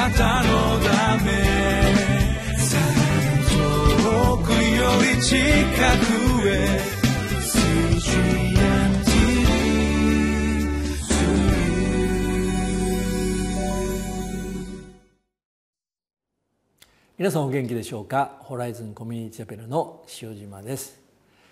[0.00, 1.30] なたのため
[3.50, 4.56] 遠くよ
[5.14, 6.80] り近くへ
[17.18, 18.38] 皆さんお元気でしょうか？
[18.40, 20.98] ホライズンコミュニティチャペルの塩島です。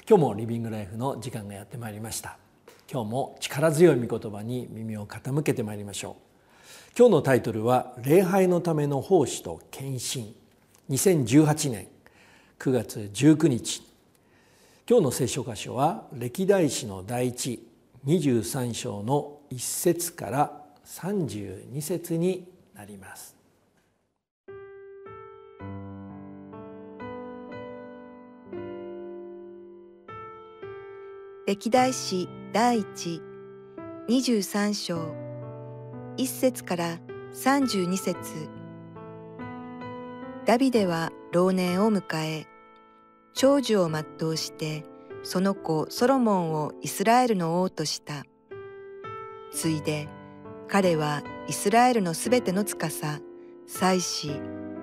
[0.09, 2.39] 今日もリビングライフの時間がやってまいりました。
[2.91, 6.28] 今日も力強い御言葉に耳を傾けてまいりましょう。
[6.99, 10.35] 今日のタイトルは礼拝のための奉仕と献身。
[10.91, 11.87] 2018年
[12.59, 13.85] 9月19日。
[14.91, 17.65] 今日の聖書箇所は歴代史の第一
[18.05, 23.37] 23章の1節から32節になります。
[31.47, 33.23] 歴代史第一
[34.09, 35.28] 23章
[36.19, 36.99] 1節から
[37.33, 38.17] 32節。
[40.47, 42.49] ダビデは老年を迎え
[43.35, 44.85] 長寿を全うして
[45.23, 48.25] その子ソロモンをイスラエルの王とした。
[49.53, 50.09] ついで
[50.67, 53.01] 彼はイスラエルのすべての司
[53.69, 54.33] 祭司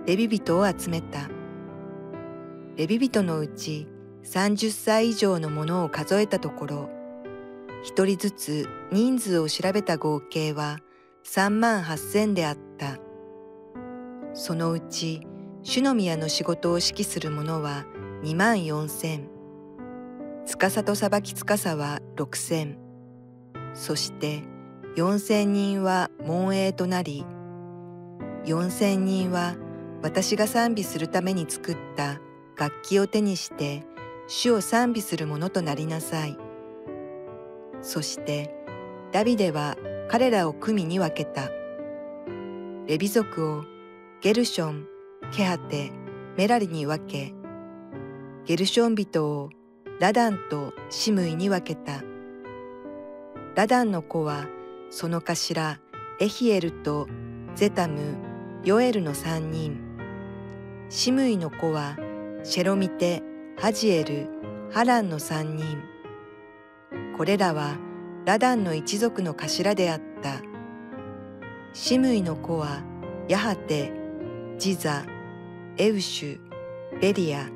[0.05, 1.29] レビ人を集めた。
[2.77, 3.89] レビ人のうち
[4.23, 6.89] 30歳以上のものを数えたところ、
[7.83, 10.79] 一人ずつ人数を調べた合計は
[11.25, 12.99] 3万8千であった。
[14.35, 15.25] そのうち、
[15.63, 17.85] 主の宮の仕事を指揮する者は
[18.23, 19.27] 2万4千。
[20.45, 22.77] 司と裁き司は6千。
[23.73, 24.43] そして
[24.95, 27.25] 4千人は門営となり、
[28.45, 29.55] 4千人は
[30.03, 32.21] 私が賛美するために作った
[32.55, 33.83] 楽器を手にして
[34.27, 36.37] 主を賛美するものとなりなさい。
[37.81, 38.55] そして
[39.11, 39.75] ダビデは
[40.07, 41.49] 彼らを組に分けた。
[42.87, 43.65] レビ族を
[44.21, 44.87] ゲルション、
[45.31, 45.91] ケハテ、
[46.37, 47.33] メラリに分け、
[48.45, 49.49] ゲルション人を
[49.99, 52.03] ラダンとシムイに分けた。
[53.55, 54.47] ラダンの子は
[54.91, 55.79] その頭
[56.19, 57.07] エヒエルと
[57.55, 57.99] ゼタム、
[58.63, 59.79] ヨエルの三人。
[60.89, 61.97] シムイの子は
[62.43, 63.23] シェロミテ、
[63.57, 64.27] ハジエル、
[64.71, 65.81] ハランの三人。
[67.17, 67.77] これらは
[68.25, 70.04] ラダンの一族の頭であった。
[71.77, 72.81] シムイの子は
[73.27, 73.91] ヤハテ、
[74.57, 75.05] ジザ、
[75.75, 77.49] エウシュ、ベリア。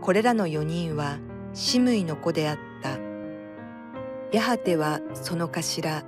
[0.00, 1.20] これらの四人は
[1.52, 2.98] シムイの子であった。
[4.32, 6.02] ヤハテはその頭、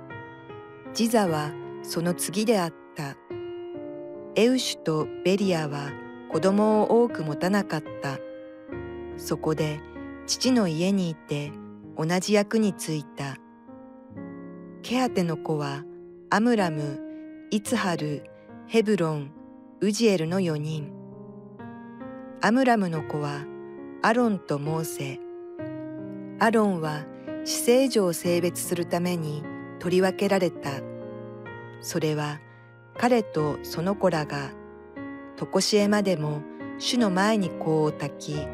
[0.93, 3.15] ジザはその次であった。
[4.35, 5.93] エウシュとベリアは
[6.29, 8.19] 子供を多く持たなかった。
[9.15, 9.79] そこで
[10.27, 11.53] 父の家にいて
[11.97, 13.37] 同じ役に就いた。
[14.81, 15.85] ケアテの子は
[16.31, 16.99] アムラム、
[17.49, 18.23] イツハル、
[18.67, 19.31] ヘブロン、
[19.81, 20.93] ウジエルの4人。
[22.39, 23.47] アムラムの子は
[24.03, 25.19] アロンとモーセ。
[26.37, 27.07] アロンは
[27.45, 29.43] 死聖女を性別するために
[29.79, 30.69] 取り分けられた。
[31.81, 32.39] それは
[32.95, 34.51] 彼とその子らが、
[35.35, 36.43] とこしえまでも
[36.77, 38.47] 主の前に香を焚き、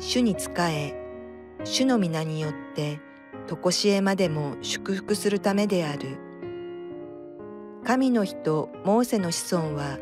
[0.00, 0.94] 主に仕え、
[1.64, 3.00] 主の皆によって、
[3.46, 6.25] とこしえまでも祝福するためである。
[7.86, 9.96] 神の人モーセの子孫は、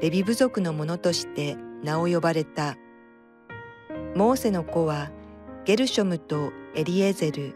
[0.00, 1.54] レビ部族の者として
[1.84, 2.76] 名を呼ばれた。
[4.14, 5.10] モーセの子は
[5.66, 7.54] ゲルショムとエリエゼル。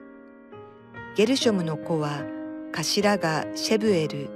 [1.17, 2.25] ゲルショムの子は
[2.73, 4.29] 頭がシェブエル。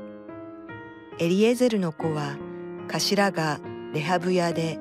[1.19, 2.39] エリエゼルの子は
[2.89, 3.61] 頭が
[3.93, 4.79] レハブヤで、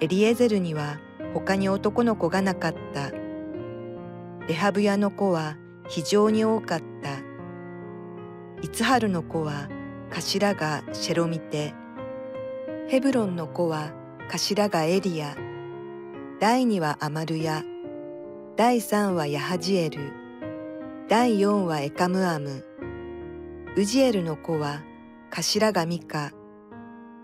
[0.00, 0.98] エリエゼルには
[1.32, 3.12] 他に男の子がなかった。
[4.48, 5.56] レハブヤの子は
[5.86, 7.21] 非常に多かった。
[8.62, 9.68] イツハルの子は
[10.10, 11.74] 頭がシェロミテ。
[12.88, 13.92] ヘブロンの子は
[14.28, 15.36] 頭がエリア。
[16.38, 17.64] 第二はアマルヤ。
[18.56, 20.12] 第三はヤハジエル。
[21.08, 22.64] 第四はエカムアム。
[23.76, 24.84] ウジエルの子は
[25.30, 26.30] 頭がミカ。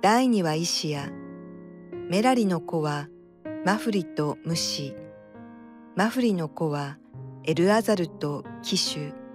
[0.03, 1.09] 第二はイシア。
[2.11, 3.07] メラリの子は
[3.65, 4.97] マフリとムシ
[5.95, 6.99] マフリの子は
[7.45, 9.28] エルアザルとキシュ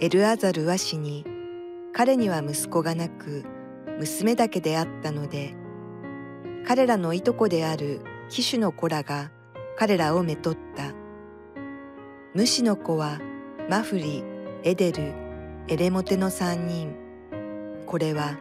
[0.00, 1.24] エルアザルは死に
[1.92, 3.44] 彼には息子がなく
[3.98, 5.54] 娘だけであったので
[6.66, 9.30] 彼らのいとこであるキシュの子らが
[9.76, 10.92] 彼らをめとった。
[12.34, 13.20] ムシの子は
[13.68, 14.24] マフリ
[14.62, 15.12] エデル
[15.68, 16.94] エレモテの三人。
[17.86, 18.38] これは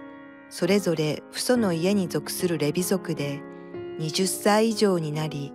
[0.50, 3.42] それぞれ父祖の家に属するレビ族で
[4.00, 5.52] 20歳以上になり、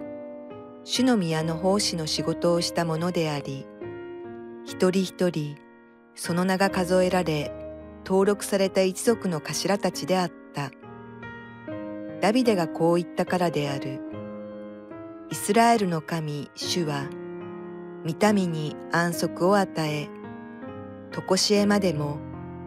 [0.85, 3.67] 主の宮の奉仕の仕事をしたものであり、
[4.65, 5.57] 一人一人、
[6.17, 7.53] その名が数えられ、
[8.07, 10.71] 登録された一族の頭たちであった。
[12.23, 14.01] ダビデがこう言ったからである。
[15.31, 17.05] イスラエルの神主は
[18.07, 20.09] 御民に安息を与え
[21.11, 22.19] 常しえまでも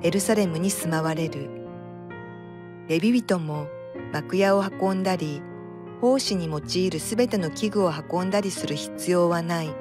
[0.04, 1.50] エルサレムに住まわれる。
[2.88, 3.68] レビ人も
[4.13, 5.42] 幕屋を運んだり
[6.02, 9.74] 奉仕に用いるすべての器具を運んだりする必要はない。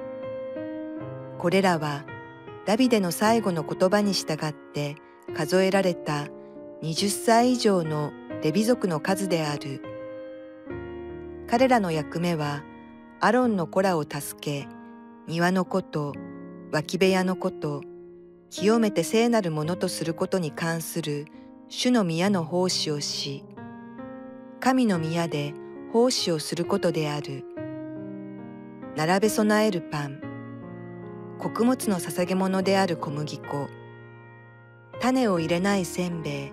[1.37, 2.05] これらは
[2.69, 4.97] ダビデの最後の言葉に従って
[5.35, 6.27] 数えられた
[6.83, 8.13] 20歳以上の
[8.43, 9.81] レビ族の数である。
[11.49, 12.63] 彼らの役目は
[13.21, 14.69] アロンの子らを助け
[15.27, 16.13] 庭のこと
[16.71, 17.81] 脇部屋のこと
[18.51, 21.25] 清めて聖なるものとすることに関する
[21.71, 23.47] 主の宮の奉仕をし
[24.61, 25.55] 神の宮で
[25.95, 27.47] 奉仕をすることである。
[28.95, 30.28] 並べ備えるパン。
[31.39, 33.69] 穀物の捧げ物である小麦粉。
[35.01, 36.53] 種を入れないせんべい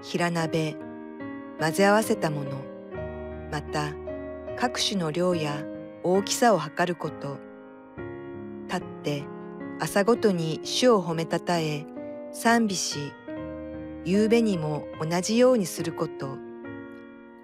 [0.00, 0.74] 平鍋。
[1.58, 2.50] 混ぜ合わせたもの。
[3.52, 3.92] また
[4.56, 5.62] 各種の量や
[6.02, 7.36] 大きさを測ること。
[8.68, 9.24] 立って
[9.78, 11.84] 朝ごとに主を褒めたたえ
[12.32, 13.12] 賛美し
[14.06, 16.38] 夕べにも同じようにすること。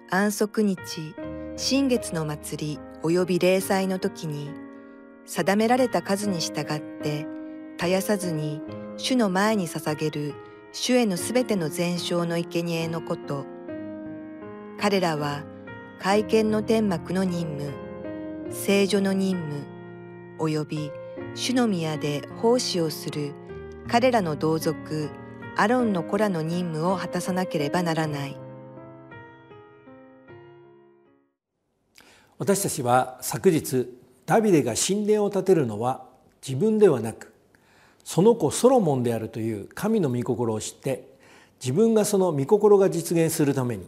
[0.09, 0.79] 安息日
[1.55, 4.49] 新月の祭り及び礼祭の時に
[5.27, 7.27] 定められた数に従って
[7.77, 8.61] 絶やさずに
[8.95, 10.33] 主の前に捧げる
[10.71, 13.45] 主へのすべての全焼の生贄のこと。
[14.79, 15.43] 彼らは
[15.99, 19.65] 会見の天幕の任務聖女の任務
[20.39, 20.91] 及び
[21.35, 23.33] 主の宮で奉仕をする
[23.87, 25.09] 彼らの同族
[25.57, 28.37] アロンの子らの任務を果たさなければならない。
[32.37, 33.89] 私たちは昨日
[34.27, 36.03] ダビデが神殿を建てるのは
[36.45, 37.33] 自分ではなく
[38.03, 41.07] その子ソロモンであるという神の御心を知って
[41.59, 43.87] 自分がその御心が実現するために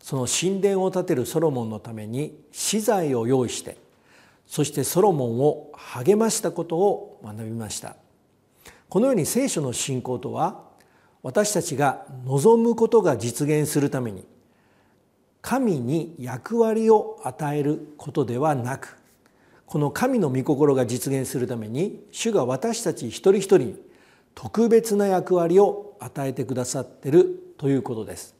[0.00, 3.78] その神殿を建てるソロモンのために資材を用意して
[4.48, 7.96] そしてソロモンを励ましたことを学びました。
[8.88, 10.64] このように聖書の信仰とは
[11.22, 14.24] 私たちが望むことが実現するために
[15.42, 18.97] 神に役割を与えることではなく
[19.68, 23.76] この神の御心が実現するために主が私たち一人一人に
[24.34, 28.34] 特別な役割を与えてくださってるということです。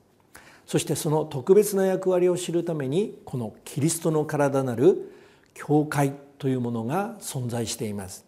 [0.66, 5.12] そしてその特別な役割を知るためにこのキリストの体なる
[5.52, 8.24] 教会というものが存在しています。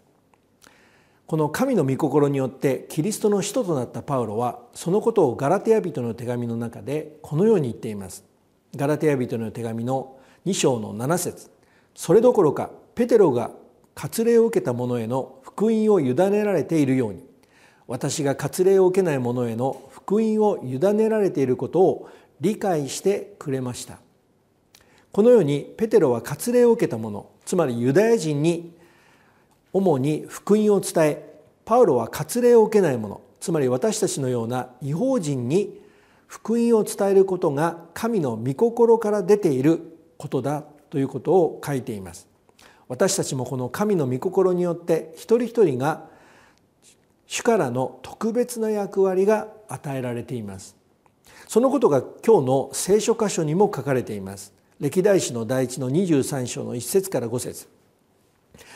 [1.26, 8.24] この神の御心によってキリストの使徒となったパウロはそのことをガラテヤ人の手紙の中でこのように言っています。
[8.76, 11.50] ガラテヤ人の手紙の2章の7節。
[11.94, 12.70] それどころか
[13.00, 13.50] ペテロが
[13.94, 17.24] 割礼を受けた者への福音を委ねられているように
[17.86, 22.10] 私が割礼を受けない者への福音を委ねられていることを
[22.42, 24.00] 理解してくれました。
[25.12, 28.76] このようにペテロは割礼を受けた者つまりユダヤ人に
[29.72, 35.80] 主に福音を伝えパウロは割礼を受けない者つまり私たちのような違法人に
[36.26, 39.80] 福音を伝えることが神の御心から出ている
[40.18, 42.29] ことだということを書いています。
[42.90, 46.08] 私たちもこの神の御心によって一人一人が
[47.28, 50.74] 主からの特別な役割が与えられています。
[51.46, 54.52] そのことが今日の聖書箇所にも書かれています。
[54.80, 57.68] 歴代史の第一の23章の1節から5節。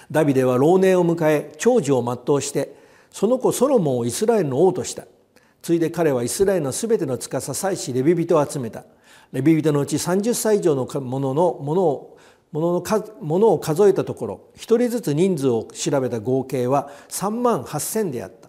[0.08, 2.76] ダビデは老年を迎え長寿を全うして
[3.10, 5.08] その子ソロモンをイスラエルの王とした。
[5.60, 8.84] ついで彼はイスラエルのすべての司祭司レビ人を集めた。
[9.32, 12.13] レビ人のうち30歳以上のもののものを
[12.54, 12.82] も
[13.38, 18.48] のを数えたところ一人ずつ人数を調べた合計は3万8,000であった。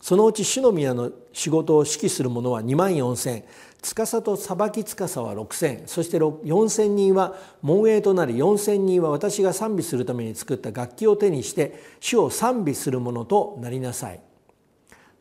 [0.00, 3.44] そのうち主の宮の仕事を指揮する者は2万4,000
[3.82, 14.20] 司と裁き司は6,000そして4,000人は門営となり4,000人は私が賛美するために作った楽器を手にして主を賛美する者となりなさい。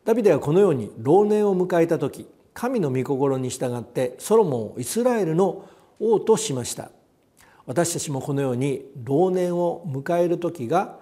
[0.03, 5.67] ダビデはこのように老年を迎えた時神の御心に従ってソロモンをイスラエルの
[6.00, 6.91] 王としました。
[7.65, 11.00] 私たちもこのように老年を迎える時が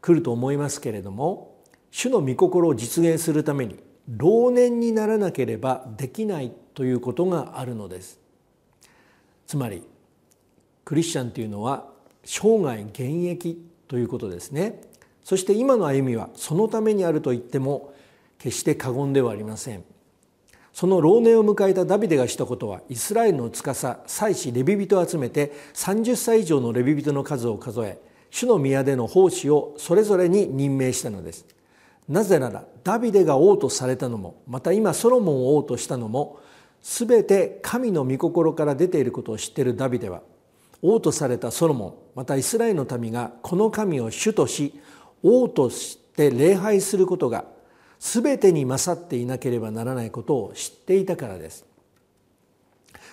[0.00, 1.56] 来ると思いますけれども
[1.90, 8.20] 主の御心を実現するために老年にならなければできないということがあるのです。
[9.46, 9.82] つまり
[10.84, 11.88] クリスチャンというのは
[12.24, 14.80] 生涯現役ということですね。
[15.24, 17.92] そして今の歩みはそのためにあると言っても
[18.38, 19.84] 決して過言ではありません。
[20.76, 31.46] その老年を迎えたダビデがしたことはイスラエルの司祭司レビ人を集めて30歳以上のレビ人の数を数え主の宮での奉仕をそれぞれに任命したのです。
[32.10, 36.40] なぜならダビデが王とされたのもまた今ソロモンを王としたのも
[36.82, 40.20] 全て神の御心から出ていることを知っているダビデは
[40.82, 44.78] 王とされたソロモンまたイスラエルの民がこの神を主とし
[45.22, 47.46] 王として礼拝することが
[47.98, 51.64] 全てに勝っていなければならないことを知っていたからです。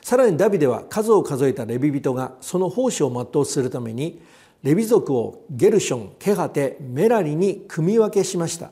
[0.02, 4.22] さらにダビデは数を数えたレビ人がその奉仕を全うするために
[4.62, 8.72] レビ族をゲルションケハテメラリに組み分けしました。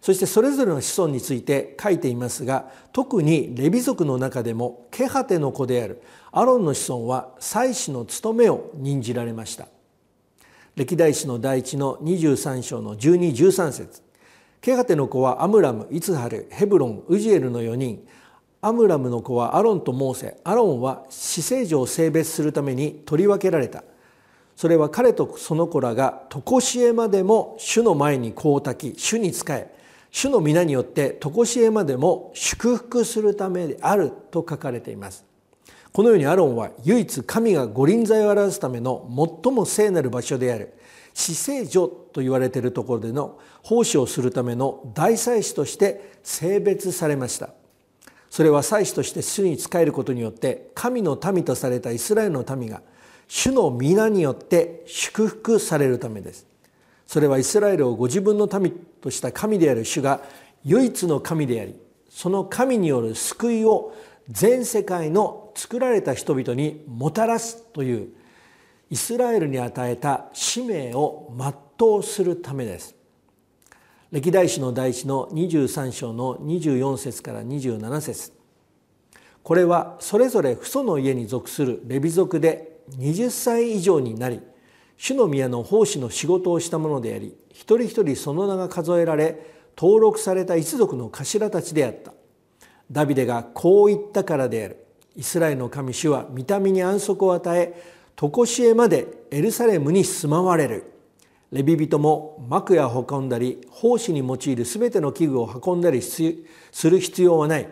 [0.00, 9.66] そしてそれぞれの子孫について書いていますが特にレビ族の中でもケハテの子であるアロンの子孫は祭司の務めを任じられました。
[10.76, 14.07] 歴代史の第一の23章の1213節。
[14.60, 18.04] ケハテの子はアムラムイツハルヘブロンウジエルの4人。
[18.60, 20.36] アムラムの子はアロンとモーセ。
[20.42, 23.84] アロンは死聖女を性別するために取り分けられた。
[24.56, 29.72] それは彼とその子らが常しえまでも主の前にこうたき主に仕え
[30.10, 35.27] 主の皆によって常しえまでも祝福するためであると書かれています。
[35.92, 39.08] このようにアロンは唯一神が御臨在を表すための
[39.44, 40.74] 最も聖なる場所である
[41.14, 47.50] 死聖女と言われているところでの奉仕をするための大祭司として性別されました。
[48.30, 52.82] それは祭司として主に仕えることによって神の民とされたイスラエルの民が
[53.26, 56.46] 主の皆によって祝福されるためです。
[57.06, 60.20] それはイスラエルをご自分の民とした神である主が
[60.64, 61.74] 唯一の神であり
[62.10, 63.94] その神による救いを
[64.28, 68.08] 全世界の作られた人々にもたらすという
[68.90, 72.94] イスラエルに与えた使命を全うするためです。
[74.12, 78.32] 歴代史の第一の23章の24節から27節。
[79.42, 84.40] これはそれぞれ父祖の家に属するレビ族で20歳以上になり
[84.96, 89.40] 主の宮の奉仕の仕事をしたものであり一人一人その名が数えられ
[89.76, 92.12] 登録された一族の頭たちであった。
[92.92, 94.87] ダビデがこう言ったからである。
[95.18, 97.74] イスラエルの神主は見た目に安息を与え
[98.14, 100.92] 常しえまでエルサレムに住まわれる。
[101.50, 107.68] レビ人も幕や運んだり奉仕に用いるすべての器具を運んだりする必要はない。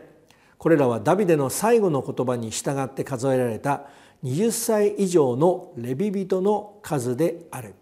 [0.58, 3.86] これらはダビデの最後の言葉に従って数えられた
[4.24, 7.74] 20歳以上のレビ人の数である。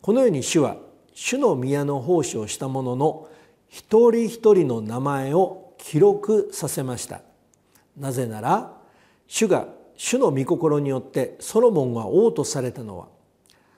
[0.00, 0.76] このように主は
[1.12, 3.28] 主の宮の奉仕をした者の
[3.66, 7.22] 一人一人の名前を記録させました。
[7.96, 8.76] なぜなら
[9.26, 13.08] 主が主の御心によってソロモンが王とされたのは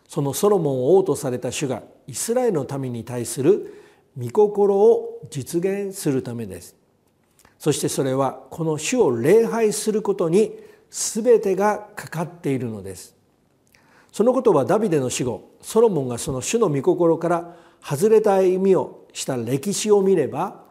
[0.07, 3.83] そのソロモンを王とされた主がイスラエルの民に対する
[4.17, 6.77] 御心を実現するためです。
[7.59, 10.53] そしてそれはこの主を礼拝することに
[10.91, 13.17] 全てがかかっているのです。
[14.13, 20.63] そのことはダビデの死後ソロモンがその主の御心から外れた歩みをした歴史を見れば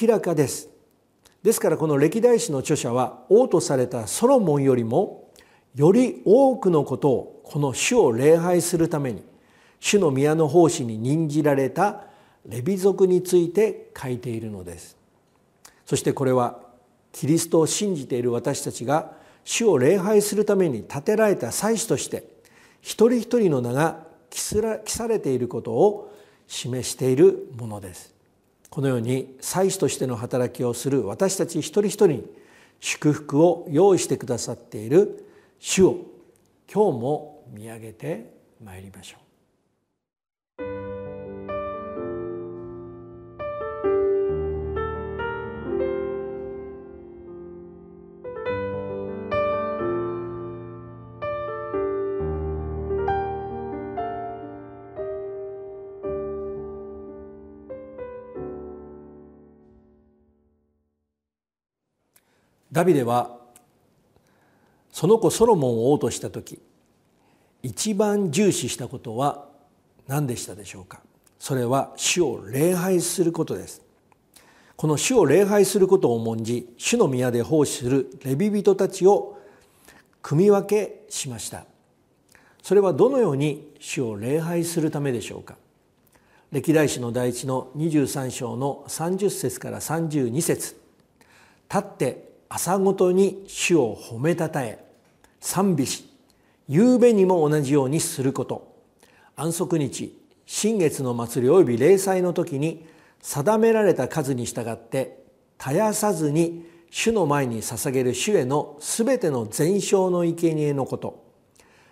[0.00, 0.69] 明らかです。
[1.42, 5.30] ですからこの歴代史の著者は王とされたソロモンよりも
[5.74, 9.24] より多くのことをこの主を礼拝するために
[9.78, 12.04] 主の宮の奉仕に任じられた
[12.46, 14.96] レビ族について書いているのです。
[15.86, 16.60] そしてこれは
[17.12, 19.12] キリストを信じている私たちが
[19.44, 22.24] 主を礼拝するために建てられた祭司として
[22.82, 24.40] 一人一人の名が記
[24.86, 26.14] されていることを
[26.46, 28.19] 示しているものです。
[28.70, 32.24] このように祭司としての働きをする私たち一人一人に
[32.78, 35.26] 祝福を用意してくださっている
[35.58, 35.96] 主を
[36.72, 38.32] 今日も見上げて
[38.64, 39.29] まいりましょう。
[62.80, 63.36] ダビデは
[64.90, 66.62] その子ソロモンを王とした時
[67.62, 69.48] 一番重視したことは
[70.08, 71.02] 何でしたでしょうか？
[71.38, 73.82] それは主を礼拝することです。
[74.76, 79.38] この主を礼拝することを重んじ主の宮で奉仕するレビ人たちを
[80.22, 81.66] 組み分けしました。
[82.62, 85.56] それはどのように主を礼拝するためでしょうか？
[86.50, 90.80] 歴代史の第一の23章の30節から32節。
[91.68, 94.84] 立って朝ごとに主を褒めたたえ
[95.38, 96.12] 賛美し
[96.66, 98.76] 夕べにも同じようにすること。
[99.36, 102.84] 安息日新月の祭り及び礼祭の時に
[103.20, 105.22] 定められた数に従って
[105.58, 111.24] 絶やさずに主の前に捧げる主へのすべての全焼の生贄のこと。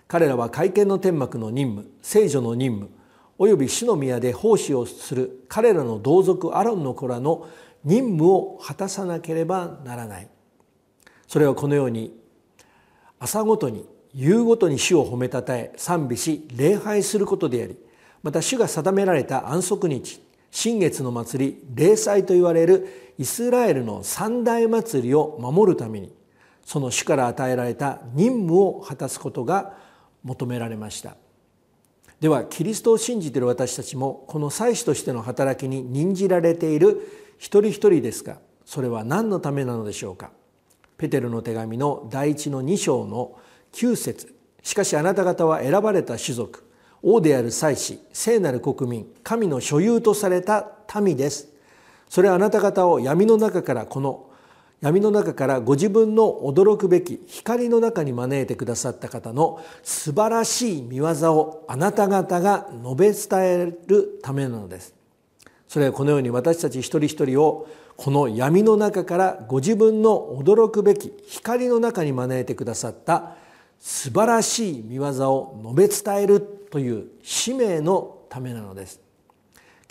[0.09, 2.91] 彼らは会見の天幕の任務聖女の任務
[3.38, 7.47] および主の宮で奉仕をする彼らの同族アロンの子らの
[7.85, 10.29] 任務を果たさなければならない。
[11.28, 12.18] それはこのように
[13.20, 17.76] 朝ごとに夕ごとに主を褒めたたえ賛美し礼拝することであり
[18.23, 20.20] また主が定められた安息日
[20.50, 26.11] 新月の祭り礼祭といわれるイスラエルの三大祭りを守るために
[26.64, 29.76] その主から与えられた任務を果たすことが
[30.23, 31.16] 求められました。
[32.20, 40.32] ではキリストを信じている私たちもこの祭司としての働きに任じられている一人一人ですがそれは何のためなのでしょうか。
[40.99, 43.38] ペテルの手紙の第一の2章の
[43.73, 44.35] 9節。
[44.62, 46.64] しかしあなた方は選ばれた種族
[47.02, 50.69] 王である祭司聖なる国民神の所有とされた
[51.00, 51.49] 民です。
[52.09, 54.26] それはあなた方を闇の中からこの
[54.81, 64.95] 闇の中からご自分の驚くべき光の中に招いてくださった方の素晴らしい見業をあなた方が述べ伝えるためなのです。
[65.69, 73.35] それはこのように私たち一人一人をこの闇の中からご自分の驚くべき光の中に招いてくださった
[73.81, 79.00] 素晴らしい見業を述べ伝えるという使命のためなのです。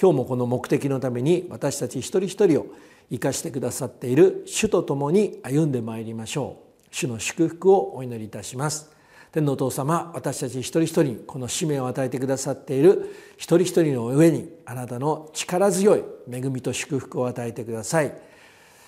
[0.02, 2.68] 今日もこの目的のために私たち一人一人を
[3.12, 6.88] 生かしてくださっている主と共に歩んでまいりましょう。
[6.96, 8.97] 主の祝福をお祈りいたします。
[9.38, 18.18] 天のお父様私たち一人一人にこの使命を与えてくださっている一人一人の上にあなたの力強い恵みと祝福を与えてください。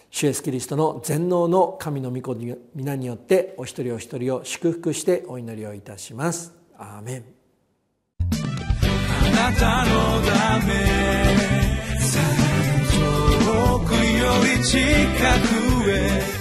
[0.09, 2.35] 主イエスキリストの全能の神の御子
[2.73, 6.51] 皆によってお一人お一人を祝福してお祈りをいたします。
[6.79, 7.25] アーメン。
[8.19, 10.73] あなたのため
[13.35, 13.99] 遠くよ
[14.57, 14.79] り近
[15.83, 16.39] くへ